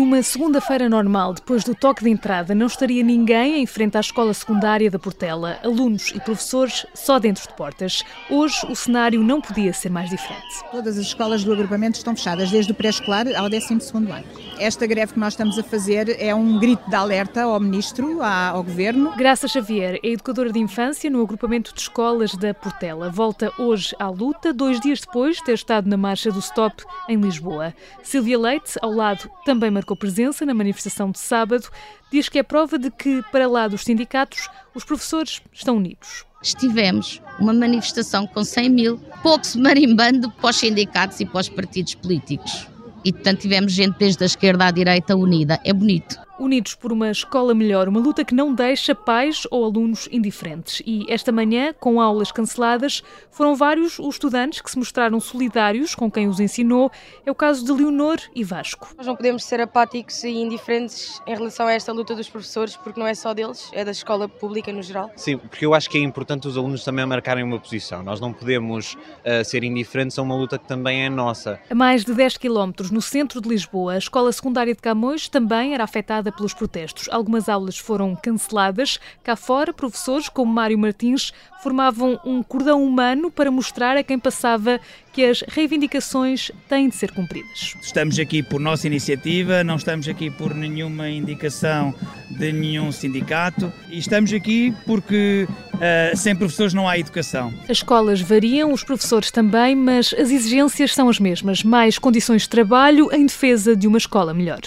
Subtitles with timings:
[0.00, 4.32] Numa segunda-feira normal, depois do toque de entrada, não estaria ninguém em frente à escola
[4.32, 8.02] secundária da Portela, alunos e professores só dentro de portas.
[8.30, 10.64] Hoje o cenário não podia ser mais diferente.
[10.70, 14.24] Todas as escolas do agrupamento estão fechadas, desde o pré-escolar ao 12º ano.
[14.58, 18.62] Esta greve que nós estamos a fazer é um grito de alerta ao Ministro, ao
[18.62, 19.14] Governo.
[19.16, 23.10] Graça Xavier é educadora de infância no agrupamento de escolas da Portela.
[23.10, 27.20] Volta hoje à luta, dois dias depois de ter estado na marcha do Stop em
[27.20, 27.74] Lisboa.
[28.02, 31.68] Silvia Leite, ao lado, também marcou presença na manifestação de sábado.
[32.12, 36.24] Diz que é prova de que, para lá dos sindicatos, os professores estão unidos.
[36.42, 41.48] Estivemos uma manifestação com 100 mil, pouco se marimbando para os sindicatos e para os
[41.48, 42.66] partidos políticos.
[43.04, 45.60] E, portanto, tivemos gente desde a esquerda à direita unida.
[45.64, 46.18] É bonito.
[46.40, 50.82] Unidos por uma escola melhor, uma luta que não deixa pais ou alunos indiferentes.
[50.86, 56.10] E esta manhã, com aulas canceladas, foram vários os estudantes que se mostraram solidários com
[56.10, 56.90] quem os ensinou.
[57.24, 58.88] É o caso de Leonor e Vasco.
[58.96, 62.98] Nós não podemos ser apáticos e indiferentes em relação a esta luta dos professores, porque
[62.98, 65.10] não é só deles, é da escola pública no geral.
[65.16, 68.02] Sim, porque eu acho que é importante os alunos também marcarem uma posição.
[68.02, 71.60] Nós não podemos uh, ser indiferentes a uma luta que também é nossa.
[71.68, 75.74] A mais de 10 quilómetros no centro de Lisboa, a escola secundária de Camões também
[75.74, 75.84] era
[76.30, 77.08] afetada pelos protestos.
[77.10, 78.98] Algumas aulas foram canceladas.
[79.22, 84.80] Cá fora, professores como Mário Martins formavam um cordão humano para mostrar a quem passava
[85.12, 87.74] que as reivindicações têm de ser cumpridas.
[87.82, 91.94] Estamos aqui por nossa iniciativa, não estamos aqui por nenhuma indicação
[92.30, 97.52] de nenhum sindicato e estamos aqui porque uh, sem professores não há educação.
[97.64, 102.48] As escolas variam, os professores também, mas as exigências são as mesmas: mais condições de
[102.48, 104.60] trabalho em defesa de uma escola melhor.